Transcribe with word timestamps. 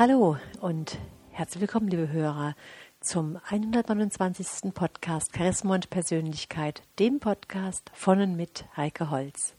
Hallo 0.00 0.38
und 0.62 0.96
herzlich 1.28 1.60
willkommen, 1.60 1.88
liebe 1.88 2.10
Hörer, 2.10 2.56
zum 3.00 3.38
129. 3.50 4.72
Podcast 4.72 5.36
Charisma 5.36 5.74
und 5.74 5.90
Persönlichkeit, 5.90 6.82
dem 6.98 7.20
Podcast 7.20 7.90
von 7.92 8.18
und 8.22 8.34
mit 8.34 8.64
Heike 8.78 9.10
Holz. 9.10 9.56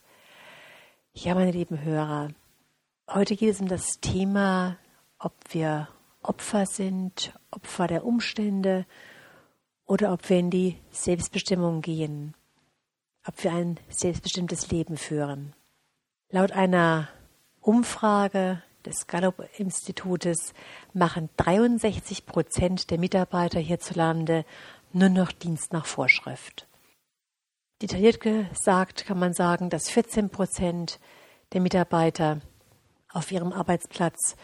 Ja, 1.13 1.35
meine 1.35 1.51
lieben 1.51 1.83
Hörer, 1.83 2.29
heute 3.07 3.35
geht 3.35 3.51
es 3.51 3.61
um 3.61 3.67
das 3.67 3.99
Thema, 3.99 4.79
ob 5.19 5.35
wir 5.51 5.89
Opfer 6.23 6.65
sind, 6.65 7.37
Opfer 7.51 7.85
der 7.85 8.03
Umstände 8.03 8.87
oder 9.85 10.11
ob 10.11 10.27
wir 10.27 10.39
in 10.39 10.49
die 10.49 10.79
Selbstbestimmung 10.89 11.83
gehen, 11.83 12.33
ob 13.27 13.43
wir 13.43 13.53
ein 13.53 13.79
selbstbestimmtes 13.89 14.71
Leben 14.71 14.97
führen. 14.97 15.53
Laut 16.31 16.51
einer 16.51 17.09
Umfrage 17.59 18.63
des 18.85 19.07
Gallup-Institutes 19.07 20.53
machen 20.93 21.29
63 21.37 22.25
Prozent 22.25 22.91
der 22.91 22.97
Mitarbeiter 22.97 23.59
hierzulande 23.59 24.45
nur 24.93 25.09
noch 25.09 25.31
Dienst 25.31 25.73
nach 25.73 25.85
Vorschrift. 25.85 26.67
Detailliert 27.81 28.19
gesagt 28.19 29.05
kann 29.05 29.17
man 29.17 29.33
sagen, 29.33 29.69
dass 29.69 29.89
14 29.89 30.29
Prozent 30.29 30.99
der 31.53 31.61
Mitarbeiter 31.61 32.41
auf 33.11 33.31
ihrem 33.31 33.53
Arbeitsplatz 33.53 34.35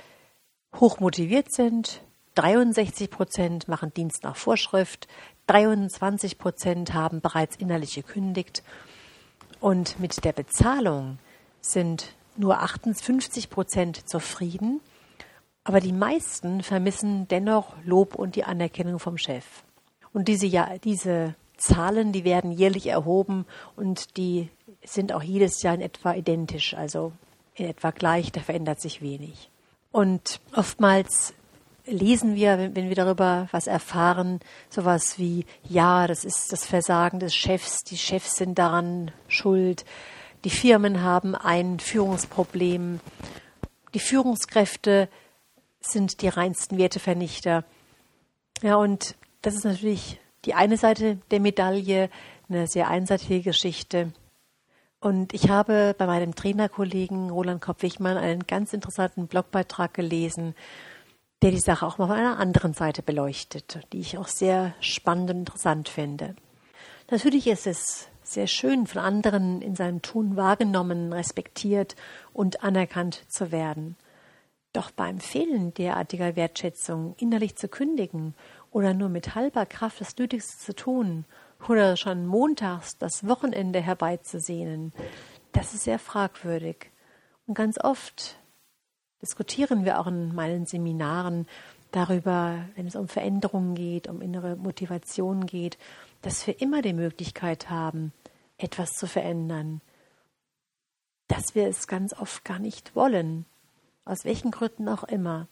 hoch 0.75 0.99
motiviert 0.99 1.53
sind, 1.53 2.01
63 2.35 3.09
Prozent 3.09 3.67
machen 3.67 3.93
Dienst 3.93 4.23
nach 4.23 4.35
Vorschrift, 4.35 5.07
23 5.47 6.37
Prozent 6.37 6.93
haben 6.93 7.21
bereits 7.21 7.55
innerlich 7.55 7.95
gekündigt. 7.95 8.63
Und 9.59 9.99
mit 9.99 10.23
der 10.23 10.33
Bezahlung 10.33 11.19
sind 11.61 12.16
nur 12.39 12.61
58 12.61 13.49
Prozent 13.49 14.09
zufrieden, 14.09 14.81
aber 15.63 15.79
die 15.79 15.93
meisten 15.93 16.63
vermissen 16.63 17.27
dennoch 17.27 17.75
Lob 17.83 18.15
und 18.15 18.35
die 18.35 18.43
Anerkennung 18.43 18.99
vom 18.99 19.17
Chef. 19.17 19.45
Und 20.13 20.27
diese, 20.27 20.47
ja, 20.47 20.77
diese 20.83 21.35
Zahlen, 21.57 22.11
die 22.11 22.23
werden 22.23 22.51
jährlich 22.51 22.87
erhoben 22.87 23.45
und 23.75 24.17
die 24.17 24.49
sind 24.83 25.11
auch 25.11 25.23
jedes 25.23 25.61
Jahr 25.61 25.75
in 25.75 25.81
etwa 25.81 26.13
identisch, 26.13 26.73
also 26.73 27.11
in 27.55 27.65
etwa 27.65 27.91
gleich, 27.91 28.31
da 28.31 28.41
verändert 28.41 28.79
sich 28.79 29.01
wenig. 29.01 29.49
Und 29.91 30.39
oftmals 30.55 31.33
lesen 31.85 32.35
wir, 32.35 32.57
wenn, 32.73 32.89
wir 32.89 32.95
darüber 32.95 33.47
was 33.51 33.67
erfahren, 33.67 34.39
sowas 34.69 35.17
wie, 35.17 35.45
ja, 35.63 36.07
das 36.07 36.25
ist 36.25 36.51
das 36.51 36.65
Versagen 36.65 37.19
des 37.19 37.35
Chefs, 37.35 37.83
die 37.83 37.97
Chefs 37.97 38.35
sind 38.35 38.59
daran 38.59 39.11
schuld, 39.27 39.85
die 40.43 40.49
Firmen 40.49 41.01
haben 41.01 41.35
ein 41.35 41.79
Führungsproblem. 41.79 42.99
Die 43.93 43.99
Führungskräfte 43.99 45.09
sind 45.79 46.21
die 46.21 46.27
reinsten 46.27 46.77
Wertevernichter. 46.77 47.63
Ja, 48.61 48.75
und 48.75 49.15
das 49.41 49.55
ist 49.55 49.65
natürlich 49.65 50.19
die 50.45 50.53
eine 50.53 50.77
Seite 50.77 51.17
der 51.31 51.39
Medaille, 51.39 52.09
eine 52.49 52.67
sehr 52.67 52.87
einseitige 52.87 53.41
Geschichte. 53.41 54.13
Und 54.99 55.33
ich 55.33 55.49
habe 55.49 55.95
bei 55.97 56.07
meinem 56.07 56.33
Trainerkollegen 56.33 57.29
Roland 57.29 57.61
Kopp-Wichmann 57.61 58.17
einen 58.17 58.47
ganz 58.47 58.73
interessanten 58.73 59.27
Blogbeitrag 59.27 59.93
gelesen, 59.93 60.55
der 61.41 61.51
die 61.51 61.59
Sache 61.59 61.85
auch 61.85 61.97
mal 61.97 62.07
von 62.07 62.15
einer 62.15 62.39
anderen 62.39 62.73
Seite 62.73 63.03
beleuchtet, 63.03 63.79
die 63.93 63.99
ich 63.99 64.17
auch 64.17 64.27
sehr 64.27 64.73
spannend 64.79 65.29
und 65.29 65.37
interessant 65.39 65.87
finde. 65.89 66.35
Natürlich 67.11 67.47
ist 67.47 67.67
es 67.67 68.07
sehr 68.33 68.47
schön 68.47 68.87
von 68.87 69.01
anderen 69.01 69.61
in 69.61 69.75
seinem 69.75 70.01
Tun 70.01 70.35
wahrgenommen, 70.35 71.13
respektiert 71.13 71.95
und 72.33 72.63
anerkannt 72.63 73.23
zu 73.27 73.51
werden. 73.51 73.95
Doch 74.73 74.91
beim 74.91 75.19
Fehlen 75.19 75.73
derartiger 75.73 76.35
Wertschätzung 76.35 77.15
innerlich 77.17 77.55
zu 77.55 77.67
kündigen 77.67 78.35
oder 78.71 78.93
nur 78.93 79.09
mit 79.09 79.33
halber 79.33 79.65
Kraft 79.65 80.01
das 80.01 80.17
Nötigste 80.17 80.57
zu 80.57 80.75
tun 80.75 81.25
oder 81.67 81.97
schon 81.97 82.25
montags 82.25 82.97
das 82.97 83.27
Wochenende 83.27 83.81
herbeizusehnen, 83.81 84.93
das 85.53 85.73
ist 85.73 85.85
sehr 85.85 85.99
fragwürdig. 85.99 86.91
Und 87.47 87.55
ganz 87.55 87.79
oft 87.83 88.37
diskutieren 89.21 89.85
wir 89.85 89.99
auch 89.99 90.07
in 90.07 90.35
meinen 90.35 90.65
Seminaren 90.65 91.47
darüber, 91.97 92.63
wenn 92.75 92.85
es 92.85 92.95
um 92.95 93.07
Veränderungen 93.07 93.73
geht, 93.73 94.07
um 94.07 94.21
innere 94.21 94.55
Motivation 94.55 95.47
geht, 95.47 95.79
dass 96.21 96.45
wir 96.45 96.61
immer 96.61 96.83
die 96.83 96.93
Möglichkeit 96.93 97.71
haben, 97.71 98.13
etwas 98.57 98.91
zu 98.91 99.07
verändern, 99.07 99.81
dass 101.27 101.55
wir 101.55 101.67
es 101.67 101.87
ganz 101.87 102.13
oft 102.13 102.45
gar 102.45 102.59
nicht 102.59 102.95
wollen, 102.95 103.45
aus 104.05 104.25
welchen 104.25 104.51
Gründen 104.51 104.87
auch 104.87 105.03
immer. 105.05 105.47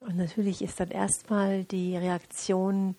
Und 0.00 0.16
natürlich 0.16 0.62
ist 0.62 0.80
dann 0.80 0.90
erstmal 0.90 1.64
die 1.64 1.96
Reaktion 1.96 2.96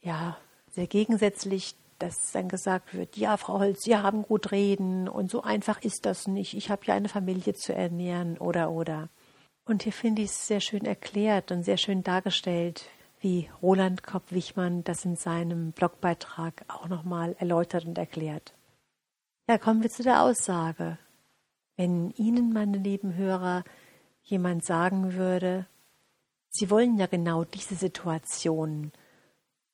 ja 0.00 0.38
sehr 0.70 0.86
gegensätzlich, 0.86 1.74
dass 1.98 2.30
dann 2.30 2.48
gesagt 2.48 2.94
wird, 2.94 3.16
ja, 3.16 3.36
Frau 3.36 3.58
Holz, 3.58 3.82
Sie 3.82 3.96
haben 3.96 4.22
gut 4.22 4.52
reden 4.52 5.08
und 5.08 5.28
so 5.28 5.42
einfach 5.42 5.82
ist 5.82 6.06
das 6.06 6.28
nicht. 6.28 6.54
Ich 6.54 6.70
habe 6.70 6.84
ja 6.84 6.94
eine 6.94 7.08
Familie 7.08 7.54
zu 7.54 7.74
ernähren 7.74 8.38
oder 8.38 8.70
oder. 8.70 9.08
Und 9.68 9.82
hier 9.82 9.92
finde 9.92 10.22
ich 10.22 10.30
es 10.30 10.46
sehr 10.46 10.60
schön 10.60 10.86
erklärt 10.86 11.52
und 11.52 11.62
sehr 11.62 11.76
schön 11.76 12.02
dargestellt, 12.02 12.86
wie 13.20 13.50
Roland 13.60 14.02
Kopp-Wichmann 14.02 14.82
das 14.82 15.04
in 15.04 15.14
seinem 15.14 15.72
Blogbeitrag 15.72 16.64
auch 16.68 16.88
nochmal 16.88 17.36
erläutert 17.38 17.84
und 17.84 17.98
erklärt. 17.98 18.54
Ja, 19.46 19.58
kommen 19.58 19.82
wir 19.82 19.90
zu 19.90 20.02
der 20.02 20.22
Aussage. 20.22 20.96
Wenn 21.76 22.12
Ihnen, 22.12 22.50
meine 22.54 22.78
lieben 22.78 23.14
Hörer, 23.14 23.62
jemand 24.22 24.64
sagen 24.64 25.12
würde, 25.12 25.66
Sie 26.48 26.70
wollen 26.70 26.96
ja 26.96 27.06
genau 27.06 27.44
diese 27.44 27.74
Situation 27.74 28.90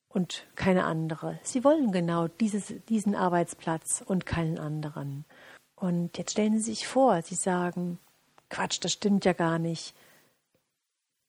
und 0.09 0.45
keine 0.57 0.87
andere. 0.87 1.39
Sie 1.45 1.63
wollen 1.63 1.93
genau 1.93 2.27
dieses, 2.27 2.75
diesen 2.89 3.15
Arbeitsplatz 3.15 4.03
und 4.05 4.27
keinen 4.27 4.59
anderen. 4.59 5.25
Und 5.77 6.19
jetzt 6.19 6.33
stellen 6.33 6.59
Sie 6.59 6.73
sich 6.73 6.89
vor, 6.89 7.23
Sie 7.23 7.37
sagen, 7.37 8.01
Quatsch, 8.55 8.79
das 8.81 8.93
stimmt 8.93 9.25
ja 9.25 9.33
gar 9.33 9.59
nicht 9.59 9.95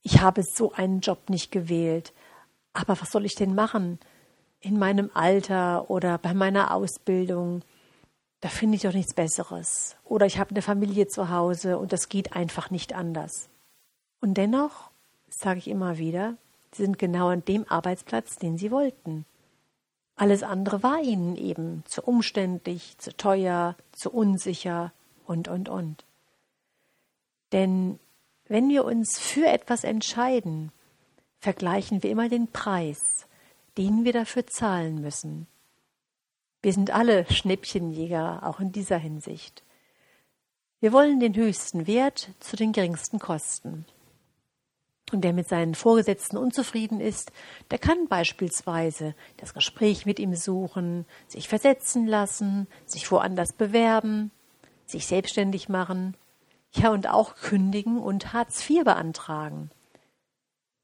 ich 0.06 0.20
habe 0.20 0.44
so 0.44 0.72
einen 0.72 1.00
Job 1.00 1.30
nicht 1.30 1.50
gewählt. 1.50 2.12
Aber 2.72 3.00
was 3.00 3.10
soll 3.10 3.24
ich 3.24 3.34
denn 3.34 3.56
machen? 3.56 3.98
In 4.60 4.78
meinem 4.78 5.10
Alter 5.14 5.90
oder 5.90 6.16
bei 6.16 6.32
meiner 6.32 6.72
Ausbildung, 6.72 7.62
da 8.40 8.48
finde 8.48 8.76
ich 8.76 8.82
doch 8.82 8.92
nichts 8.92 9.14
Besseres. 9.14 9.96
Oder 10.04 10.26
ich 10.26 10.38
habe 10.38 10.50
eine 10.50 10.62
Familie 10.62 11.08
zu 11.08 11.28
Hause 11.30 11.76
und 11.76 11.92
das 11.92 12.08
geht 12.08 12.36
einfach 12.36 12.70
nicht 12.70 12.94
anders. 12.94 13.48
Und 14.20 14.34
dennoch, 14.34 14.90
sage 15.28 15.58
ich 15.58 15.66
immer 15.66 15.98
wieder, 15.98 16.36
sie 16.70 16.84
sind 16.84 17.00
genau 17.00 17.26
an 17.26 17.44
dem 17.44 17.68
Arbeitsplatz, 17.68 18.36
den 18.36 18.58
sie 18.58 18.70
wollten. 18.70 19.24
Alles 20.14 20.44
andere 20.44 20.84
war 20.84 21.00
ihnen 21.02 21.34
eben 21.34 21.82
zu 21.84 22.00
umständlich, 22.02 22.96
zu 22.98 23.16
teuer, 23.16 23.74
zu 23.90 24.12
unsicher 24.12 24.92
und, 25.26 25.48
und, 25.48 25.68
und. 25.68 26.04
Denn 27.52 27.98
wenn 28.48 28.68
wir 28.68 28.84
uns 28.84 29.18
für 29.18 29.46
etwas 29.46 29.84
entscheiden, 29.84 30.70
vergleichen 31.40 32.02
wir 32.02 32.10
immer 32.10 32.28
den 32.28 32.48
Preis, 32.48 33.26
den 33.76 34.04
wir 34.04 34.12
dafür 34.12 34.46
zahlen 34.46 35.00
müssen. 35.00 35.46
Wir 36.62 36.72
sind 36.72 36.90
alle 36.90 37.30
Schnäppchenjäger, 37.30 38.42
auch 38.44 38.60
in 38.60 38.72
dieser 38.72 38.98
Hinsicht. 38.98 39.62
Wir 40.80 40.92
wollen 40.92 41.20
den 41.20 41.34
höchsten 41.34 41.86
Wert 41.86 42.30
zu 42.40 42.56
den 42.56 42.72
geringsten 42.72 43.18
Kosten. 43.18 43.86
Und 45.12 45.22
wer 45.22 45.32
mit 45.32 45.48
seinen 45.48 45.76
Vorgesetzten 45.76 46.36
unzufrieden 46.36 47.00
ist, 47.00 47.30
der 47.70 47.78
kann 47.78 48.08
beispielsweise 48.08 49.14
das 49.36 49.54
Gespräch 49.54 50.04
mit 50.04 50.18
ihm 50.18 50.34
suchen, 50.34 51.06
sich 51.28 51.48
versetzen 51.48 52.06
lassen, 52.06 52.66
sich 52.86 53.10
woanders 53.12 53.52
bewerben, 53.52 54.32
sich 54.84 55.06
selbstständig 55.06 55.68
machen 55.68 56.16
ja, 56.78 56.90
und 56.90 57.08
auch 57.08 57.36
kündigen 57.36 57.98
und 57.98 58.32
Hartz 58.32 58.68
IV 58.68 58.84
beantragen. 58.84 59.70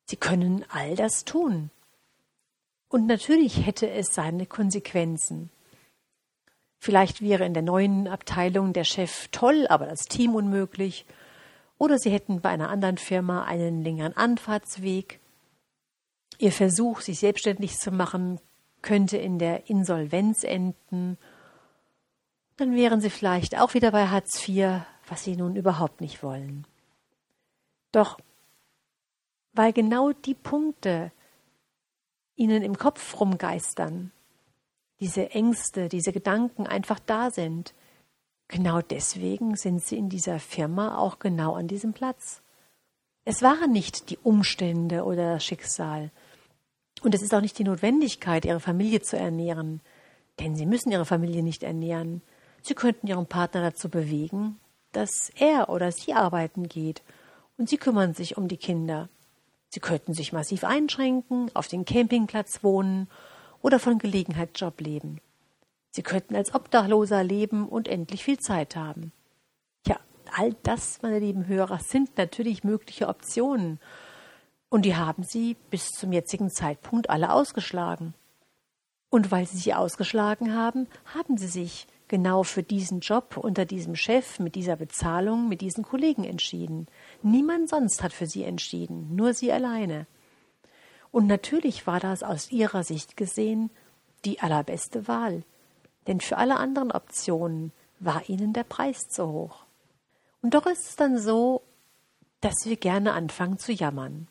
Sie 0.07 0.17
können 0.17 0.65
all 0.69 0.97
das 0.97 1.25
tun. 1.25 1.71
Und 2.89 3.07
natürlich 3.07 3.65
hätte 3.65 3.89
es 3.91 4.15
seine 4.15 4.47
Konsequenzen. 4.47 5.51
Vielleicht 6.79 7.23
wäre 7.23 7.47
in 7.47 7.55
der 7.55 7.63
neuen 7.63 8.09
Abteilung 8.09 8.73
der 8.73 8.85
Chef 8.85 9.29
toll, 9.29 9.67
aber 9.69 9.87
das 9.87 10.01
Team 10.01 10.35
unmöglich. 10.35 11.07
Oder 11.79 11.99
Sie 11.99 12.11
hätten 12.11 12.41
bei 12.41 12.51
einer 12.51 12.69
anderen 12.69 12.99
Firma 12.99 13.45
einen 13.45 13.83
längeren 13.83 14.17
Anfahrtsweg. 14.17 15.21
Ihr 16.39 16.53
Versuch, 16.53 17.01
sich 17.01 17.21
selbstständig 17.21 17.79
zu 17.79 17.93
machen, 17.93 18.41
könnte 18.83 19.17
in 19.17 19.39
der 19.39 19.71
Insolvenz 19.71 20.45
enden. 20.45 21.17
Dann 22.57 22.75
wären 22.75 23.01
Sie 23.01 23.11
vielleicht 23.11 23.59
auch 23.59 23.75
wieder 23.75 23.93
bei 23.93 24.09
Hartz 24.09 24.47
IV, 24.47 24.83
was 25.13 25.25
sie 25.25 25.37
nun 25.37 25.57
überhaupt 25.57 26.01
nicht 26.01 26.23
wollen. 26.23 26.67
Doch 27.93 28.19
weil 29.53 29.75
genau 29.75 30.13
die 30.13 30.33
Punkte 30.33 31.13
ihnen 32.35 32.63
im 32.63 32.79
Kopf 32.79 33.21
rumgeistern, 33.21 34.11
diese 35.01 35.29
Ängste, 35.29 35.91
diese 35.91 36.15
Gedanken 36.15 36.67
einfach 36.67 36.99
da 36.99 37.31
sind, 37.31 37.75
genau 38.49 38.81
deswegen 38.81 39.55
sind 39.55 39.83
sie 39.85 39.99
in 39.99 40.09
dieser 40.09 40.39
Firma 40.39 40.97
auch 40.97 41.19
genau 41.19 41.57
an 41.57 41.69
diesem 41.69 41.93
Platz. 41.93 42.41
Es 43.27 43.43
waren 43.43 43.71
nicht 43.71 44.09
die 44.09 44.17
Umstände 44.17 45.05
oder 45.05 45.35
das 45.35 45.45
Schicksal. 45.45 46.11
Und 47.03 47.15
es 47.15 47.21
ist 47.21 47.35
auch 47.35 47.43
nicht 47.43 47.59
die 47.59 47.65
Notwendigkeit, 47.65 48.47
ihre 48.47 48.61
Familie 48.61 49.03
zu 49.03 49.19
ernähren. 49.19 49.83
Denn 50.41 50.57
sie 50.57 50.65
müssen 50.65 50.91
ihre 50.91 51.05
Familie 51.05 51.43
nicht 51.43 51.65
ernähren. 51.65 52.23
Sie 52.63 52.75
könnten 52.75 53.09
ihren 53.09 53.27
Partner 53.27 53.61
dazu 53.61 53.91
bewegen, 53.91 54.59
dass 54.93 55.31
er 55.37 55.69
oder 55.69 55.93
sie 55.93 56.15
arbeiten 56.15 56.69
geht. 56.69 57.03
Und 57.57 57.69
sie 57.69 57.77
kümmern 57.77 58.15
sich 58.15 58.37
um 58.37 58.49
die 58.49 58.57
Kinder. 58.57 59.09
Sie 59.69 59.81
könnten 59.81 60.15
sich 60.15 60.33
massiv 60.33 60.65
einschränken, 60.65 61.51
auf 61.55 61.69
dem 61.69 61.85
Campingplatz 61.85 62.63
wohnen 62.63 63.09
oder 63.63 63.79
von 63.79 63.99
Gelegenheitsjob 63.99 64.81
leben. 64.81 65.21
Sie 65.91 66.03
könnten 66.03 66.37
als 66.37 66.55
Obdachloser 66.55 67.23
leben 67.23 67.69
und 67.69 67.89
endlich 67.89 68.25
viel 68.25 68.39
Zeit 68.39 68.77
haben. 68.77 69.13
Ja, 69.87 69.99
all 70.37 70.55
das, 70.63 71.01
meine 71.03 71.19
lieben 71.19 71.47
Hörer, 71.47 71.79
sind 71.79 72.17
natürlich 72.17 72.65
mögliche 72.65 73.09
Optionen. 73.09 73.79
Und 74.69 74.87
die 74.87 74.97
haben 74.97 75.23
sie 75.23 75.57
bis 75.71 75.89
zum 75.89 76.13
jetzigen 76.13 76.51
Zeitpunkt 76.51 77.11
alle 77.11 77.33
ausgeschlagen. 77.33 78.15
Und 79.11 79.31
weil 79.31 79.47
sie 79.47 79.59
sie 79.59 79.75
ausgeschlagen 79.75 80.55
haben, 80.55 80.89
haben 81.15 81.37
sie 81.37 81.49
sich 81.49 81.87
genau 82.13 82.43
für 82.43 82.63
diesen 82.63 83.01
Job 83.01 83.39
unter 83.39 83.65
diesem 83.65 83.97
Chef, 83.97 84.39
mit 84.39 84.55
dieser 84.55 84.77
Bezahlung, 84.77 85.49
mit 85.49 85.63
diesen 85.63 85.83
Kollegen 85.83 86.25
entschieden. 86.25 86.87
Niemand 87.23 87.71
sonst 87.71 88.03
hat 88.03 88.13
für 88.13 88.27
sie 88.27 88.45
entschieden, 88.45 89.17
nur 89.17 89.33
sie 89.33 89.51
alleine. 89.51 90.07
Und 91.11 91.27
natürlich 91.27 91.87
war 91.87 92.01
das 92.01 92.23
aus 92.23 92.53
ihrer 92.53 92.85
Sicht 92.85 93.17
gesehen 93.17 93.71
die 94.27 94.41
allerbeste 94.41 95.09
Wahl, 95.09 95.43
denn 96.07 96.21
für 96.21 96.37
alle 96.37 96.59
anderen 96.59 96.93
Optionen 96.93 97.73
war 97.99 98.29
ihnen 98.29 98.53
der 98.53 98.65
Preis 98.65 99.09
zu 99.09 99.27
hoch. 99.33 99.65
Und 100.43 100.53
doch 100.53 100.67
ist 100.67 100.91
es 100.91 100.97
dann 100.97 101.19
so, 101.19 101.63
dass 102.43 102.67
wir 102.67 102.77
gerne 102.77 103.15
anfangen 103.15 103.57
zu 103.57 103.73
jammern, 103.73 104.29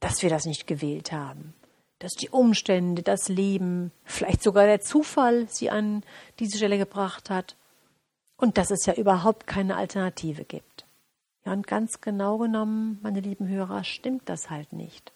dass 0.00 0.20
wir 0.20 0.28
das 0.28 0.44
nicht 0.44 0.66
gewählt 0.66 1.12
haben, 1.12 1.54
dass 2.00 2.14
die 2.14 2.30
Umstände, 2.30 3.02
das 3.02 3.28
Leben, 3.28 3.92
vielleicht 4.04 4.42
sogar 4.42 4.66
der 4.66 4.80
Zufall 4.80 5.48
sie 5.48 5.70
an 5.70 6.02
diese 6.40 6.56
Stelle 6.56 6.78
gebracht 6.78 7.30
hat 7.30 7.56
und 8.36 8.58
dass 8.58 8.70
es 8.70 8.86
ja 8.86 8.94
überhaupt 8.94 9.46
keine 9.46 9.76
Alternative 9.76 10.44
gibt. 10.44 10.86
Ja, 11.44 11.52
und 11.52 11.66
ganz 11.66 12.00
genau 12.00 12.38
genommen, 12.38 12.98
meine 13.02 13.20
lieben 13.20 13.46
Hörer, 13.46 13.84
stimmt 13.84 14.28
das 14.28 14.50
halt 14.50 14.72
nicht. 14.72 15.12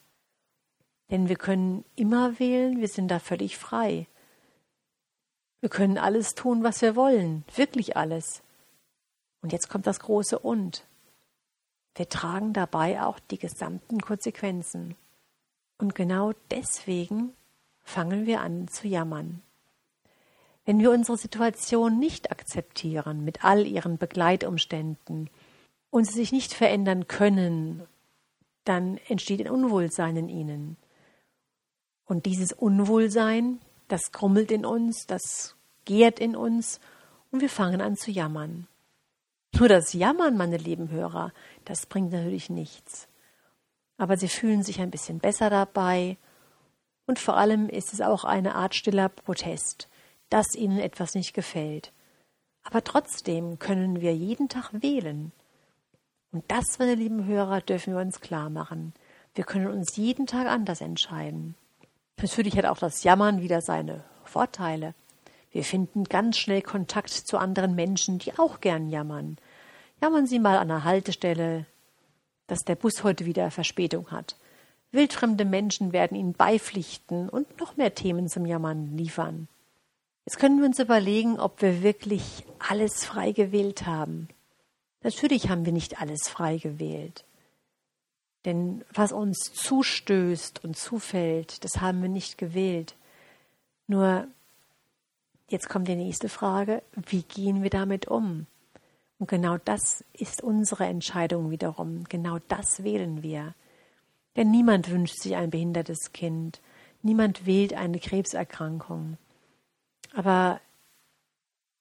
Denn 1.09 1.27
wir 1.27 1.35
können 1.35 1.83
immer 1.95 2.39
wählen, 2.39 2.79
wir 2.79 2.87
sind 2.87 3.09
da 3.09 3.19
völlig 3.19 3.57
frei. 3.57 4.07
Wir 5.61 5.69
können 5.69 5.97
alles 5.97 6.35
tun, 6.35 6.63
was 6.63 6.81
wir 6.83 6.95
wollen, 6.95 7.45
wirklich 7.55 7.97
alles. 7.97 8.43
Und 9.41 9.53
jetzt 9.53 9.69
kommt 9.69 9.87
das 9.87 9.99
große 9.99 10.37
Und. 10.37 10.85
Wir 11.95 12.09
tragen 12.09 12.53
dabei 12.53 13.01
auch 13.01 13.19
die 13.19 13.39
gesamten 13.39 14.01
Konsequenzen. 14.01 14.95
Und 15.77 15.95
genau 15.95 16.33
deswegen 16.51 17.33
fangen 17.83 18.25
wir 18.25 18.41
an 18.41 18.67
zu 18.67 18.87
jammern. 18.87 19.41
Wenn 20.65 20.79
wir 20.79 20.91
unsere 20.91 21.17
Situation 21.17 21.99
nicht 21.99 22.31
akzeptieren 22.31 23.23
mit 23.23 23.43
all 23.43 23.67
ihren 23.67 23.97
Begleitumständen, 23.97 25.29
und 25.95 26.03
sie 26.03 26.13
sich 26.13 26.33
nicht 26.33 26.53
verändern 26.53 27.07
können, 27.07 27.87
dann 28.65 28.99
entsteht 29.07 29.39
ein 29.39 29.49
Unwohlsein 29.49 30.17
in 30.17 30.27
ihnen. 30.27 30.75
Und 32.05 32.25
dieses 32.25 32.51
Unwohlsein, 32.51 33.61
das 33.87 34.11
krummelt 34.11 34.51
in 34.51 34.65
uns, 34.65 35.07
das 35.07 35.55
gärt 35.85 36.19
in 36.19 36.35
uns 36.35 36.81
und 37.31 37.39
wir 37.39 37.49
fangen 37.49 37.79
an 37.79 37.95
zu 37.95 38.11
jammern. 38.11 38.67
Nur 39.57 39.69
das 39.69 39.93
Jammern, 39.93 40.35
meine 40.35 40.57
lieben 40.57 40.89
Hörer, 40.89 41.31
das 41.63 41.85
bringt 41.85 42.11
natürlich 42.11 42.49
nichts. 42.49 43.07
Aber 43.97 44.17
sie 44.17 44.27
fühlen 44.27 44.63
sich 44.63 44.81
ein 44.81 44.91
bisschen 44.91 45.19
besser 45.19 45.49
dabei 45.49 46.17
und 47.07 47.19
vor 47.19 47.37
allem 47.37 47.69
ist 47.69 47.93
es 47.93 48.01
auch 48.01 48.23
eine 48.23 48.55
Art 48.55 48.75
stiller 48.75 49.09
Protest, 49.09 49.87
dass 50.29 50.55
ihnen 50.55 50.79
etwas 50.79 51.13
nicht 51.13 51.33
gefällt. 51.33 51.93
Aber 52.63 52.83
trotzdem 52.83 53.59
können 53.59 54.01
wir 54.01 54.15
jeden 54.15 54.49
Tag 54.49 54.71
wählen. 54.73 55.31
Und 56.31 56.43
das, 56.47 56.79
meine 56.79 56.95
lieben 56.95 57.25
Hörer, 57.25 57.61
dürfen 57.61 57.93
wir 57.93 58.01
uns 58.01 58.21
klar 58.21 58.49
machen. 58.49 58.93
Wir 59.35 59.43
können 59.43 59.67
uns 59.67 59.95
jeden 59.95 60.25
Tag 60.25 60.47
anders 60.47 60.81
entscheiden. 60.81 61.55
Natürlich 62.17 62.57
hat 62.57 62.65
auch 62.65 62.77
das 62.77 63.03
Jammern 63.03 63.41
wieder 63.41 63.61
seine 63.61 64.03
Vorteile. 64.23 64.95
Wir 65.51 65.63
finden 65.63 66.05
ganz 66.05 66.37
schnell 66.37 66.61
Kontakt 66.61 67.11
zu 67.11 67.37
anderen 67.37 67.75
Menschen, 67.75 68.17
die 68.17 68.37
auch 68.37 68.59
gern 68.61 68.89
jammern. 68.89 69.37
Jammern 70.01 70.25
Sie 70.25 70.39
mal 70.39 70.57
an 70.57 70.67
der 70.69 70.83
Haltestelle, 70.83 71.65
dass 72.47 72.63
der 72.63 72.75
Bus 72.75 73.03
heute 73.03 73.25
wieder 73.25 73.51
Verspätung 73.51 74.11
hat. 74.11 74.35
Wildfremde 74.91 75.45
Menschen 75.45 75.91
werden 75.93 76.17
Ihnen 76.17 76.33
beipflichten 76.33 77.29
und 77.29 77.59
noch 77.59 77.77
mehr 77.77 77.93
Themen 77.95 78.29
zum 78.29 78.45
Jammern 78.45 78.97
liefern. 78.97 79.47
Jetzt 80.25 80.39
können 80.39 80.59
wir 80.59 80.65
uns 80.65 80.79
überlegen, 80.79 81.39
ob 81.39 81.61
wir 81.61 81.83
wirklich 81.83 82.43
alles 82.57 83.05
frei 83.05 83.31
gewählt 83.31 83.85
haben. 83.85 84.27
Natürlich 85.03 85.49
haben 85.49 85.65
wir 85.65 85.73
nicht 85.73 86.01
alles 86.01 86.27
frei 86.27 86.57
gewählt. 86.57 87.25
Denn 88.45 88.83
was 88.91 89.11
uns 89.11 89.51
zustößt 89.53 90.63
und 90.63 90.77
zufällt, 90.77 91.63
das 91.63 91.81
haben 91.81 92.01
wir 92.01 92.09
nicht 92.09 92.37
gewählt. 92.37 92.95
Nur, 93.87 94.27
jetzt 95.47 95.69
kommt 95.69 95.87
die 95.87 95.95
nächste 95.95 96.29
Frage, 96.29 96.81
wie 97.07 97.21
gehen 97.21 97.61
wir 97.61 97.69
damit 97.69 98.07
um? 98.07 98.47
Und 99.17 99.29
genau 99.29 99.57
das 99.57 100.03
ist 100.13 100.41
unsere 100.43 100.85
Entscheidung 100.85 101.49
wiederum. 101.51 102.03
Genau 102.05 102.39
das 102.47 102.83
wählen 102.83 103.23
wir. 103.23 103.53
Denn 104.35 104.51
niemand 104.51 104.89
wünscht 104.89 105.19
sich 105.19 105.35
ein 105.35 105.49
behindertes 105.49 106.11
Kind. 106.11 106.61
Niemand 107.01 107.45
wählt 107.45 107.73
eine 107.73 107.99
Krebserkrankung. 107.99 109.17
Aber 110.13 110.59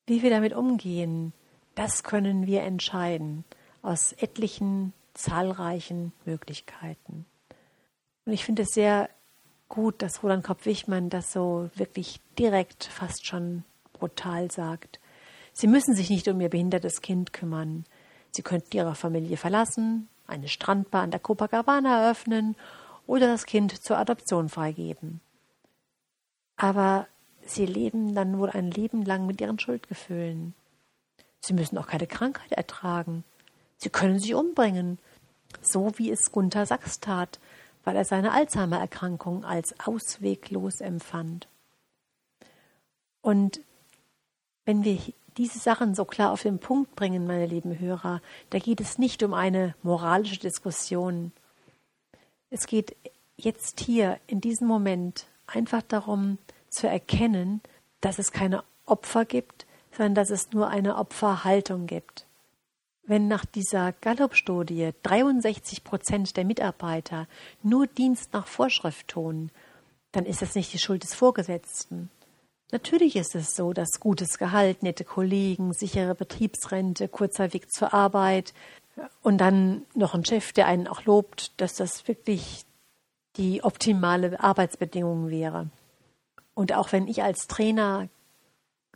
wie 0.06 0.23
wir 0.23 0.30
damit 0.30 0.54
umgehen, 0.54 1.32
das 1.75 2.04
können 2.04 2.47
wir 2.47 2.62
entscheiden 2.62 3.44
aus 3.82 4.12
etlichen, 4.12 4.92
zahlreichen 5.14 6.12
Möglichkeiten. 6.25 7.26
Und 8.25 8.32
ich 8.32 8.44
finde 8.44 8.62
es 8.62 8.70
sehr 8.70 9.09
gut, 9.68 10.02
dass 10.02 10.23
Roland 10.23 10.44
Kopp-Wichmann 10.44 11.11
das 11.11 11.32
so 11.32 11.68
wirklich 11.75 12.20
direkt, 12.38 12.85
fast 12.85 13.26
schon 13.26 13.64
brutal 13.92 14.50
sagt. 14.50 15.00
Sie 15.54 15.68
müssen 15.68 15.94
sich 15.94 16.11
nicht 16.11 16.26
um 16.28 16.40
ihr 16.40 16.50
behindertes 16.50 17.00
Kind 17.00 17.32
kümmern. 17.32 17.84
Sie 18.32 18.42
könnten 18.42 18.76
ihre 18.76 18.96
Familie 18.96 19.37
verlassen, 19.37 20.08
eine 20.26 20.49
Strandbar 20.49 21.02
an 21.02 21.12
der 21.12 21.20
Copacabana 21.20 22.02
eröffnen 22.02 22.56
oder 23.06 23.28
das 23.28 23.46
Kind 23.46 23.82
zur 23.82 23.96
Adoption 23.96 24.49
freigeben. 24.49 25.20
Aber 26.56 27.06
sie 27.46 27.66
leben 27.66 28.14
dann 28.16 28.38
wohl 28.38 28.50
ein 28.50 28.73
Leben 28.73 29.04
lang 29.04 29.26
mit 29.26 29.40
ihren 29.40 29.61
Schuldgefühlen. 29.61 30.54
Sie 31.40 31.52
müssen 31.52 31.78
auch 31.78 31.87
keine 31.87 32.08
Krankheit 32.08 32.52
ertragen. 32.52 33.23
Sie 33.76 33.90
können 33.90 34.18
sich 34.18 34.34
umbringen, 34.34 34.99
so 35.62 35.92
wie 35.99 36.11
es 36.11 36.32
Gunther 36.32 36.66
Sachs 36.66 36.99
tat, 36.99 37.38
weil 37.84 37.94
er 37.94 38.04
seine 38.04 38.32
Alzheimer-Erkrankung 38.32 39.44
als 39.44 39.78
ausweglos 39.78 40.80
empfand. 40.80 41.46
Und 43.20 43.61
wenn 44.64 44.85
wir 44.85 44.99
diese 45.37 45.59
Sachen 45.59 45.94
so 45.94 46.04
klar 46.04 46.30
auf 46.30 46.42
den 46.42 46.59
Punkt 46.59 46.94
bringen, 46.94 47.26
meine 47.26 47.47
lieben 47.47 47.78
Hörer, 47.78 48.21
da 48.50 48.59
geht 48.59 48.80
es 48.80 48.99
nicht 48.99 49.23
um 49.23 49.35
eine 49.35 49.75
moralische 49.83 50.38
Diskussion. 50.38 51.33
Es 52.50 52.66
geht 52.66 52.97
jetzt 53.37 53.80
hier 53.80 54.18
in 54.26 54.40
diesem 54.40 54.68
Moment 54.68 55.26
einfach 55.47 55.83
darum 55.83 56.38
zu 56.68 56.88
erkennen, 56.88 57.61
dass 58.00 58.18
es 58.18 58.33
keine 58.33 58.62
Opfer 58.87 59.25
gibt, 59.25 59.66
sondern 59.90 60.14
dass 60.14 60.30
es 60.30 60.52
nur 60.52 60.68
eine 60.68 60.97
Opferhaltung 60.97 61.87
gibt. 61.87 62.26
Wenn 63.06 63.28
nach 63.28 63.44
dieser 63.44 63.92
Gallup-Studie 63.92 64.92
63 65.02 65.85
Prozent 65.85 66.37
der 66.37 66.44
Mitarbeiter 66.44 67.26
nur 67.62 67.87
Dienst 67.87 68.33
nach 68.33 68.47
Vorschrift 68.47 69.09
tun, 69.09 69.50
dann 70.12 70.25
ist 70.25 70.42
das 70.42 70.54
nicht 70.54 70.73
die 70.73 70.78
Schuld 70.78 71.02
des 71.02 71.14
Vorgesetzten. 71.14 72.09
Natürlich 72.73 73.16
ist 73.16 73.35
es 73.35 73.54
so, 73.54 73.73
dass 73.73 74.00
gutes 74.00 74.38
Gehalt, 74.38 74.83
nette 74.83 75.04
Kollegen, 75.04 75.73
sichere 75.73 76.14
Betriebsrente, 76.14 77.09
kurzer 77.09 77.52
Weg 77.52 77.71
zur 77.71 77.94
Arbeit 77.94 78.52
und 79.23 79.38
dann 79.38 79.83
noch 79.94 80.14
ein 80.14 80.25
Chef, 80.25 80.52
der 80.52 80.66
einen 80.66 80.88
auch 80.88 81.04
lobt, 81.04 81.61
dass 81.61 81.75
das 81.75 82.09
wirklich 82.09 82.64
die 83.37 83.62
optimale 83.62 84.40
Arbeitsbedingung 84.40 85.28
wäre. 85.28 85.68
Und 86.54 86.73
auch 86.73 86.92
wenn 86.92 87.09
ich 87.09 87.23
als 87.23 87.47
Trainer 87.47 88.09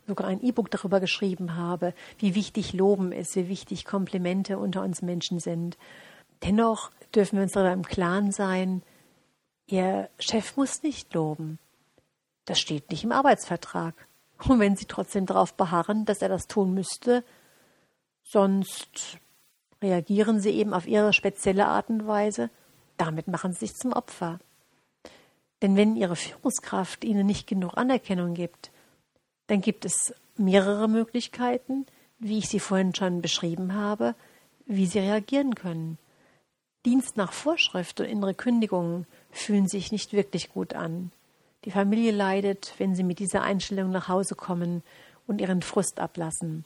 sogar 0.07 0.27
ein 0.27 0.43
E-Book 0.43 0.71
darüber 0.71 0.99
geschrieben 0.99 1.55
habe, 1.55 1.93
wie 2.17 2.35
wichtig 2.35 2.73
Loben 2.73 3.11
ist, 3.11 3.35
wie 3.35 3.47
wichtig 3.47 3.85
Komplimente 3.85 4.57
unter 4.57 4.81
uns 4.81 5.01
Menschen 5.01 5.39
sind. 5.39 5.77
Dennoch 6.43 6.91
dürfen 7.13 7.37
wir 7.37 7.43
uns 7.43 7.51
darüber 7.51 7.73
im 7.73 7.83
Klaren 7.83 8.31
sein, 8.31 8.81
Ihr 9.67 10.09
Chef 10.17 10.57
muss 10.57 10.81
nicht 10.81 11.13
loben. 11.13 11.59
Das 12.49 12.59
steht 12.59 12.89
nicht 12.89 13.03
im 13.03 13.11
Arbeitsvertrag. 13.11 13.93
Und 14.47 14.59
wenn 14.59 14.75
Sie 14.75 14.85
trotzdem 14.85 15.27
darauf 15.27 15.53
beharren, 15.53 16.05
dass 16.05 16.23
er 16.23 16.29
das 16.29 16.47
tun 16.47 16.73
müsste, 16.73 17.23
sonst 18.23 19.19
reagieren 19.83 20.39
sie 20.39 20.49
eben 20.49 20.73
auf 20.73 20.87
ihre 20.87 21.13
spezielle 21.13 21.67
Art 21.67 21.91
und 21.91 22.07
Weise. 22.07 22.49
Damit 22.97 23.27
machen 23.27 23.53
sie 23.53 23.67
sich 23.67 23.75
zum 23.75 23.93
Opfer. 23.93 24.39
Denn 25.61 25.75
wenn 25.75 25.95
ihre 25.95 26.15
Führungskraft 26.15 27.03
ihnen 27.03 27.27
nicht 27.27 27.45
genug 27.45 27.77
Anerkennung 27.77 28.33
gibt, 28.33 28.71
dann 29.45 29.61
gibt 29.61 29.85
es 29.85 30.11
mehrere 30.35 30.87
Möglichkeiten, 30.87 31.85
wie 32.17 32.39
ich 32.39 32.49
sie 32.49 32.59
vorhin 32.59 32.95
schon 32.95 33.21
beschrieben 33.21 33.75
habe, 33.75 34.15
wie 34.65 34.87
sie 34.87 34.99
reagieren 34.99 35.53
können. 35.53 35.99
Dienst 36.83 37.15
nach 37.15 37.31
Vorschrift 37.31 37.99
und 37.99 38.07
innere 38.07 38.33
Kündigungen 38.33 39.05
fühlen 39.29 39.67
sich 39.67 39.91
nicht 39.91 40.13
wirklich 40.13 40.49
gut 40.49 40.73
an. 40.73 41.11
Die 41.65 41.71
Familie 41.71 42.11
leidet, 42.11 42.73
wenn 42.77 42.95
sie 42.95 43.03
mit 43.03 43.19
dieser 43.19 43.41
Einstellung 43.41 43.91
nach 43.91 44.07
Hause 44.07 44.35
kommen 44.35 44.81
und 45.27 45.41
ihren 45.41 45.61
Frust 45.61 45.99
ablassen. 45.99 46.65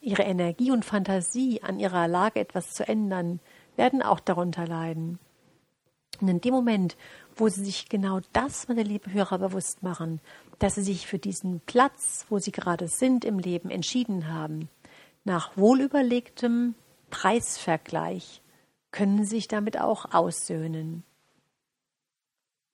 Ihre 0.00 0.22
Energie 0.22 0.70
und 0.70 0.84
Fantasie, 0.84 1.62
an 1.62 1.80
ihrer 1.80 2.06
Lage 2.06 2.40
etwas 2.40 2.72
zu 2.72 2.86
ändern, 2.86 3.40
werden 3.76 4.02
auch 4.02 4.20
darunter 4.20 4.66
leiden. 4.66 5.18
Und 6.20 6.28
in 6.28 6.40
dem 6.40 6.52
Moment, 6.52 6.96
wo 7.36 7.48
sie 7.48 7.64
sich 7.64 7.88
genau 7.88 8.20
das, 8.32 8.68
meine 8.68 8.82
lieben 8.82 9.12
Hörer, 9.12 9.38
bewusst 9.38 9.82
machen, 9.82 10.20
dass 10.58 10.74
sie 10.74 10.82
sich 10.82 11.06
für 11.06 11.18
diesen 11.18 11.60
Platz, 11.60 12.26
wo 12.28 12.38
sie 12.38 12.52
gerade 12.52 12.88
sind 12.88 13.24
im 13.24 13.38
Leben, 13.38 13.70
entschieden 13.70 14.28
haben, 14.28 14.68
nach 15.24 15.56
wohlüberlegtem 15.56 16.74
Preisvergleich, 17.10 18.42
können 18.90 19.18
sie 19.24 19.36
sich 19.36 19.48
damit 19.48 19.80
auch 19.80 20.12
aussöhnen. 20.12 21.04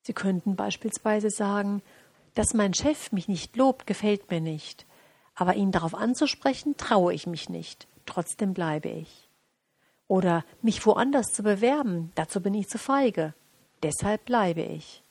Sie 0.05 0.13
könnten 0.13 0.55
beispielsweise 0.55 1.31
sagen, 1.31 1.83
dass 2.35 2.53
mein 2.53 2.75
Chef 2.75 3.11
mich 3.11 3.27
nicht 3.27 3.57
lobt, 3.57 3.87
gefällt 3.87 4.31
mir 4.31 4.41
nicht, 4.41 4.85
aber 5.35 5.55
ihn 5.55 5.73
darauf 5.73 5.95
anzusprechen, 5.95 6.77
traue 6.77 7.15
ich 7.15 7.27
mich 7.27 7.49
nicht, 7.49 7.89
trotzdem 8.05 8.53
bleibe 8.53 8.91
ich. 8.91 9.31
Oder 10.07 10.45
mich 10.61 10.85
woanders 10.85 11.33
zu 11.33 11.43
bewerben, 11.43 12.13
dazu 12.17 12.43
bin 12.43 12.53
ich 12.53 12.69
zu 12.69 12.77
feige, 12.77 13.33
deshalb 13.83 14.27
bleibe 14.27 14.61
ich. 14.61 15.03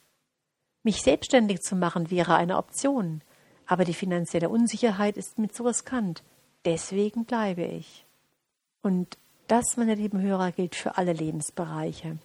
Mich 0.84 1.02
selbstständig 1.02 1.62
zu 1.62 1.76
machen 1.76 2.12
wäre 2.12 2.36
eine 2.36 2.58
Option, 2.58 3.22
aber 3.66 3.86
die 3.86 3.96
finanzielle 3.96 4.50
Unsicherheit 4.50 5.18
ist 5.18 5.40
mir 5.40 5.50
zu 5.50 5.64
riskant, 5.64 6.22
deswegen 6.66 7.26
bleibe 7.26 7.64
ich. 7.64 8.06
Und 8.84 9.18
das, 9.48 9.76
meine 9.76 9.96
lieben 9.96 10.22
Hörer, 10.22 10.52
gilt 10.52 10.76
für 10.76 10.98
alle 10.98 11.14
Lebensbereiche. 11.14 12.20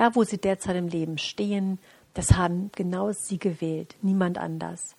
Da, 0.00 0.14
wo 0.14 0.24
Sie 0.24 0.38
derzeit 0.38 0.76
im 0.76 0.88
Leben 0.88 1.18
stehen, 1.18 1.78
das 2.14 2.32
haben 2.32 2.70
genau 2.74 3.12
Sie 3.12 3.38
gewählt, 3.38 3.96
niemand 4.00 4.38
anders. 4.38 4.96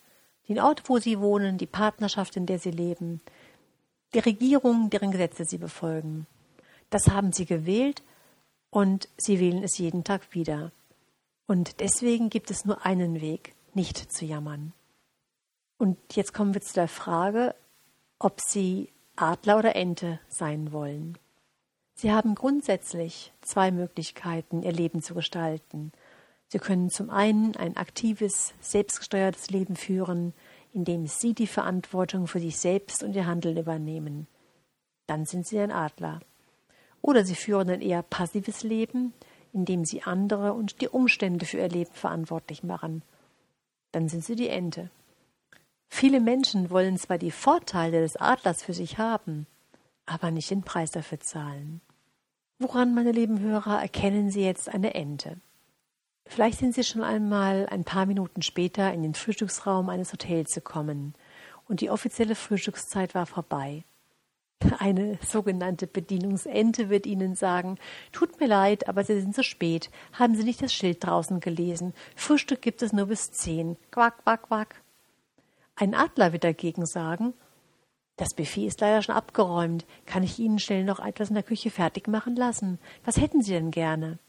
Den 0.48 0.60
Ort, 0.60 0.88
wo 0.90 1.00
Sie 1.00 1.20
wohnen, 1.20 1.58
die 1.58 1.66
Partnerschaft, 1.66 2.38
in 2.38 2.46
der 2.46 2.60
Sie 2.60 2.70
leben, 2.70 3.20
die 4.14 4.20
Regierung, 4.20 4.92
deren 4.92 5.10
Gesetze 5.10 5.44
Sie 5.44 5.58
befolgen. 5.58 6.28
Das 6.92 7.08
haben 7.08 7.34
Sie 7.34 7.48
gewählt 7.48 8.04
und 8.70 9.10
Sie 9.18 9.40
wählen 9.40 9.64
es 9.64 9.80
jeden 9.80 10.04
Tag 10.04 10.36
wieder. 10.36 10.72
Und 11.48 11.80
deswegen 11.80 12.30
gibt 12.30 12.52
es 12.52 12.66
nur 12.66 12.86
einen 12.86 13.22
Weg, 13.22 13.56
nicht 13.74 14.14
zu 14.14 14.26
jammern. 14.26 14.72
Und 15.80 15.98
jetzt 16.12 16.32
kommen 16.32 16.54
wir 16.54 16.62
zu 16.62 16.76
der 16.76 16.88
Frage, 16.88 17.56
ob 18.20 18.40
Sie 18.40 18.90
Adler 19.16 19.58
oder 19.58 19.76
Ente 19.76 20.20
sein 20.30 20.72
wollen. 20.72 21.18
Sie 22.02 22.12
haben 22.12 22.34
grundsätzlich 22.34 23.32
zwei 23.42 23.70
Möglichkeiten, 23.70 24.64
Ihr 24.64 24.72
Leben 24.72 25.04
zu 25.04 25.14
gestalten. 25.14 25.92
Sie 26.48 26.58
können 26.58 26.90
zum 26.90 27.12
einen 27.12 27.56
ein 27.56 27.78
aktives, 27.78 28.56
selbstgesteuertes 28.60 29.52
Leben 29.52 29.76
führen, 29.76 30.34
in 30.74 30.84
dem 30.84 31.06
Sie 31.06 31.36
die 31.36 31.46
Verantwortung 31.46 32.26
für 32.26 32.40
sich 32.40 32.58
selbst 32.58 33.04
und 33.04 33.16
Ihr 33.16 33.28
Handeln 33.28 33.56
übernehmen. 33.56 34.26
Dann 35.06 35.28
sind 35.28 35.46
Sie 35.46 35.60
ein 35.60 35.70
Adler. 35.70 36.22
Oder 37.04 37.24
Sie 37.24 37.36
führen 37.36 37.70
ein 37.70 37.82
eher 37.82 38.02
passives 38.02 38.64
Leben, 38.64 39.14
in 39.54 39.66
dem 39.66 39.86
Sie 39.86 40.02
andere 40.02 40.54
und 40.54 40.82
die 40.82 40.90
Umstände 40.90 41.46
für 41.46 41.58
Ihr 41.58 41.70
Leben 41.70 41.94
verantwortlich 41.94 42.64
machen. 42.64 43.04
Dann 43.92 44.10
sind 44.10 44.26
Sie 44.26 44.36
die 44.36 44.50
Ente. 44.50 44.90
Viele 45.88 46.20
Menschen 46.20 46.72
wollen 46.72 46.98
zwar 46.98 47.20
die 47.20 47.30
Vorteile 47.30 48.02
des 48.02 48.16
Adlers 48.16 48.64
für 48.64 48.74
sich 48.74 48.98
haben, 48.98 49.46
aber 50.08 50.32
nicht 50.32 50.50
den 50.50 50.64
Preis 50.64 50.90
dafür 50.90 51.20
zahlen. 51.20 51.80
Woran, 52.62 52.94
meine 52.94 53.12
lieben 53.12 53.40
Hörer, 53.40 53.82
erkennen 53.82 54.30
Sie 54.30 54.46
jetzt 54.46 54.70
eine 54.70 54.94
Ente? 54.94 55.38
Vielleicht 56.28 56.60
sind 56.60 56.76
Sie 56.76 56.84
schon 56.84 57.02
einmal 57.02 57.66
ein 57.72 57.84
paar 57.84 58.06
Minuten 58.06 58.44
später 58.44 58.94
in 58.94 59.02
den 59.02 59.16
Frühstücksraum 59.16 59.90
eines 59.90 60.14
Hotels 60.14 60.54
gekommen 60.54 61.16
und 61.68 61.82
die 61.82 61.90
offizielle 61.90 62.36
Frühstückszeit 62.36 63.16
war 63.16 63.26
vorbei. 63.26 63.84
Eine 64.78 65.18
sogenannte 65.28 65.88
Bedienungsente 65.88 66.92
wird 66.92 67.08
Ihnen 67.08 67.34
sagen, 67.34 67.80
tut 68.12 68.40
mir 68.40 68.46
leid, 68.46 68.88
aber 68.88 69.04
Sie 69.04 69.20
sind 69.20 69.34
zu 69.34 69.44
spät. 69.44 69.90
Haben 70.14 70.36
Sie 70.36 70.44
nicht 70.44 70.62
das 70.62 70.72
Schild 70.72 71.04
draußen 71.04 71.40
gelesen? 71.40 71.96
Frühstück 72.16 72.62
gibt 72.62 72.84
es 72.84 72.94
nur 72.94 73.08
bis 73.08 73.32
zehn. 73.32 73.76
Quack, 73.90 74.24
quack, 74.24 74.44
quack. 74.44 74.76
Ein 75.76 75.96
Adler 75.96 76.32
wird 76.32 76.44
dagegen 76.44 76.86
sagen, 76.86 77.34
das 78.22 78.36
Buffet 78.36 78.68
ist 78.68 78.82
leider 78.82 79.02
schon 79.02 79.16
abgeräumt. 79.16 79.84
Kann 80.06 80.22
ich 80.22 80.38
Ihnen 80.38 80.60
schnell 80.60 80.84
noch 80.84 81.00
etwas 81.00 81.30
in 81.30 81.34
der 81.34 81.42
Küche 81.42 81.72
fertig 81.72 82.08
machen 82.08 82.36
lassen? 82.36 82.78
Was 83.04 83.18
hätten 83.18 83.42
Sie 83.42 83.52
denn 83.52 83.72
gerne? 83.72 84.20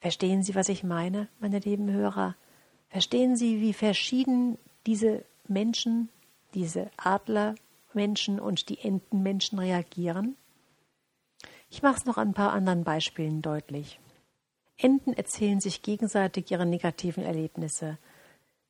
Verstehen 0.00 0.44
Sie, 0.44 0.54
was 0.54 0.68
ich 0.68 0.84
meine, 0.84 1.28
meine 1.40 1.58
lieben 1.58 1.90
Hörer? 1.90 2.36
Verstehen 2.90 3.36
Sie, 3.36 3.60
wie 3.60 3.72
verschieden 3.72 4.56
diese 4.86 5.24
Menschen, 5.48 6.10
diese 6.54 6.92
Adlermenschen 6.96 8.38
und 8.38 8.68
die 8.68 8.78
Entenmenschen 8.78 9.58
reagieren? 9.58 10.36
Ich 11.70 11.82
mache 11.82 11.96
es 11.96 12.04
noch 12.04 12.18
an 12.18 12.28
ein 12.28 12.34
paar 12.34 12.52
anderen 12.52 12.84
Beispielen 12.84 13.42
deutlich. 13.42 13.98
Enten 14.76 15.12
erzählen 15.12 15.58
sich 15.58 15.82
gegenseitig 15.82 16.52
ihre 16.52 16.66
negativen 16.66 17.24
Erlebnisse. 17.24 17.98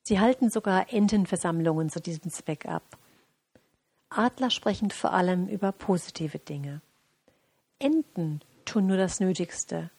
Sie 0.01 0.19
halten 0.19 0.49
sogar 0.49 0.91
Entenversammlungen 0.91 1.91
zu 1.91 2.01
diesem 2.01 2.31
Zweck 2.31 2.65
ab. 2.65 2.97
Adler 4.15 4.51
sprechen 4.51 4.91
vor 4.91 5.13
allem 5.13 5.47
über 5.47 5.71
positive 5.71 6.37
Dinge. 6.37 6.81
Enten 7.79 8.41
tun 8.65 8.87
nur 8.87 8.97
das 8.97 9.19
Nötigste, 9.19 9.89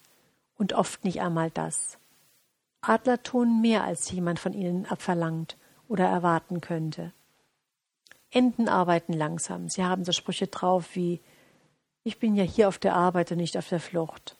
und 0.57 0.73
oft 0.73 1.03
nicht 1.03 1.21
einmal 1.21 1.51
das. 1.51 1.97
Adler 2.81 3.21
tun 3.21 3.61
mehr, 3.61 3.83
als 3.83 4.09
jemand 4.11 4.39
von 4.39 4.53
ihnen 4.53 4.85
abverlangt 4.85 5.57
oder 5.87 6.05
erwarten 6.05 6.61
könnte. 6.61 7.11
Enten 8.31 8.69
arbeiten 8.69 9.13
langsam. 9.13 9.69
Sie 9.69 9.83
haben 9.83 10.05
so 10.05 10.11
Sprüche 10.11 10.47
drauf 10.47 10.95
wie 10.95 11.19
Ich 12.03 12.19
bin 12.19 12.35
ja 12.35 12.43
hier 12.43 12.67
auf 12.67 12.77
der 12.77 12.95
Arbeit 12.95 13.31
und 13.31 13.37
nicht 13.37 13.57
auf 13.57 13.67
der 13.67 13.79
Flucht. 13.79 14.37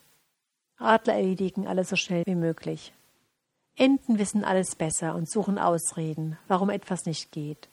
Adler 0.77 1.15
erledigen 1.15 1.67
alles 1.67 1.89
so 1.89 1.95
schnell 1.95 2.23
wie 2.25 2.35
möglich. 2.35 2.93
Enten 3.75 4.19
wissen 4.19 4.45
alles 4.45 4.75
besser 4.75 5.15
und 5.15 5.29
suchen 5.29 5.57
Ausreden, 5.57 6.37
warum 6.47 6.69
etwas 6.69 7.05
nicht 7.05 7.31
geht. 7.31 7.67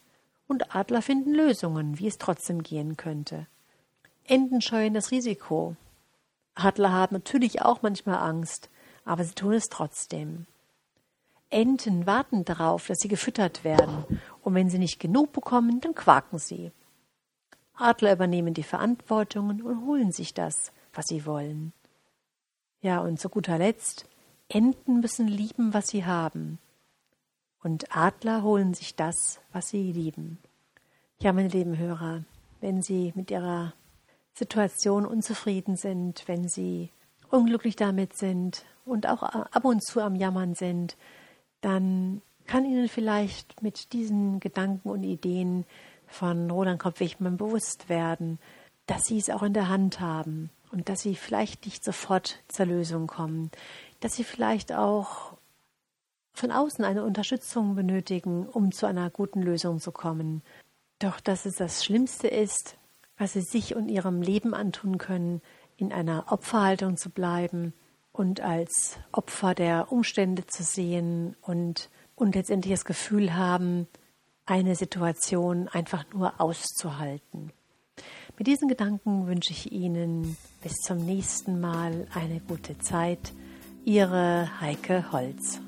Und 0.52 0.76
Adler 0.76 1.00
finden 1.00 1.32
Lösungen, 1.32 1.99
wie 1.99 2.06
es 2.06 2.18
trotzdem 2.18 2.62
gehen 2.62 2.99
könnte. 2.99 3.47
Enten 4.25 4.61
scheuen 4.61 4.92
das 4.92 5.11
Risiko, 5.11 5.76
Adler 6.54 6.92
haben 6.92 7.14
natürlich 7.14 7.62
auch 7.62 7.80
manchmal 7.80 8.18
Angst, 8.18 8.68
aber 9.06 9.25
sie 9.25 9.32
tun 9.32 9.54
es 9.54 9.71
trotzdem. 9.71 10.44
Enten 11.49 12.04
warten 12.06 12.44
darauf, 12.44 12.87
dass 12.87 12.99
sie 12.99 13.09
gefüttert 13.09 13.64
werden, 13.64 14.04
und 14.42 14.54
wenn 14.54 14.68
sie 14.68 14.78
nicht 14.78 15.00
genug 15.00 15.32
bekommen, 15.32 15.80
dann 15.80 15.94
quaken 15.94 16.38
sie. 16.38 16.71
Adler 17.73 18.12
übernehmen 18.12 18.52
die 18.52 18.62
Verantwortung 18.62 19.49
und 19.49 19.87
holen 19.87 20.12
sich 20.12 20.35
das, 20.35 20.71
was 20.92 21.06
sie 21.06 21.25
wollen. 21.25 21.73
Ja, 22.82 23.00
und 23.00 23.18
zu 23.18 23.30
guter 23.30 23.56
Letzt, 23.56 24.04
Enten 24.50 25.00
müssen 25.00 25.28
lieben, 25.28 25.73
was 25.73 25.88
sie 25.88 26.04
haben. 26.04 26.59
Und 27.62 27.97
Adler 27.97 28.42
holen 28.42 28.75
sich 28.75 28.97
das, 28.97 29.40
was 29.52 29.69
sie 29.69 29.92
lieben. 29.92 30.38
Ja, 31.21 31.33
meine 31.33 31.49
lieben 31.49 31.78
Hörer, 31.78 32.25
wenn 32.61 32.83
Sie 32.83 33.12
mit 33.14 33.31
Ihrer 33.31 33.75
Situation 34.35 35.07
unzufrieden 35.07 35.76
sind, 35.76 36.26
wenn 36.26 36.49
sie 36.49 36.90
unglücklich 37.31 37.76
damit 37.76 38.16
sind 38.16 38.64
und 38.85 39.07
auch 39.07 39.23
ab 39.23 39.64
und 39.64 39.85
zu 39.85 40.00
am 40.00 40.16
Jammern 40.16 40.54
sind, 40.54 40.97
dann 41.61 42.23
kann 42.47 42.64
Ihnen 42.64 42.88
vielleicht 42.88 43.62
mit 43.62 43.92
diesen 43.92 44.40
Gedanken 44.40 44.90
und 44.90 45.04
Ideen 45.04 45.64
von 46.07 46.50
Roland 46.50 46.81
Kopp-Wichmann 46.81 47.37
bewusst 47.37 47.88
werden, 47.88 48.38
dass 48.87 49.04
Sie 49.04 49.19
es 49.19 49.31
auch 49.31 49.42
in 49.42 49.54
der 49.54 49.69
Hand 49.69 50.00
haben 50.00 50.50
und 50.73 50.88
dass 50.88 51.02
Sie 51.02 51.14
vielleicht 51.14 51.64
nicht 51.66 51.85
sofort 51.85 52.42
zur 52.49 52.66
Lösung 52.66 53.07
kommen, 53.07 53.50
dass 54.00 54.14
Sie 54.14 54.25
vielleicht 54.25 54.73
auch 54.73 55.37
von 56.33 56.51
außen 56.51 56.85
eine 56.85 57.05
Unterstützung 57.05 57.75
benötigen, 57.75 58.47
um 58.47 58.73
zu 58.73 58.87
einer 58.87 59.11
guten 59.11 59.43
Lösung 59.43 59.81
zu 59.81 59.93
kommen. 59.93 60.43
Doch 60.99 61.21
dass 61.21 61.47
es 61.47 61.57
das 61.57 61.85
Schlimmste 61.85 62.29
ist, 62.29 62.77
was 63.19 63.35
sie 63.35 63.43
sich 63.43 63.77
und 63.77 63.89
ihrem 63.89 64.23
Leben 64.23 64.55
antun 64.55 64.99
können, 64.99 65.43
in 65.77 65.93
einer 65.93 66.27
Opferhaltung 66.31 66.97
zu 66.97 67.11
bleiben 67.11 67.73
und 68.12 68.41
als 68.41 68.99
Opfer 69.11 69.55
der 69.55 69.91
Umstände 69.91 70.47
zu 70.47 70.62
sehen 70.62 71.37
und, 71.43 71.91
und 72.15 72.35
letztendlich 72.35 72.73
das 72.75 72.85
Gefühl 72.85 73.35
haben, 73.35 73.87
eine 74.47 74.77
Situation 74.77 75.69
einfach 75.69 76.05
nur 76.12 76.41
auszuhalten. 76.41 77.53
Mit 78.39 78.47
diesen 78.47 78.69
Gedanken 78.69 79.27
wünsche 79.27 79.53
ich 79.53 79.73
Ihnen 79.73 80.37
bis 80.62 80.75
zum 80.79 80.99
nächsten 80.99 81.61
Mal 81.61 82.07
eine 82.15 82.41
gute 82.41 82.79
Zeit. 82.79 83.33
Ihre 83.85 84.61
Heike 84.61 85.12
Holz. 85.12 85.61